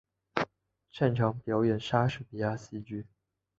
[0.89, 3.05] 擅长表演莎士比亚戏剧。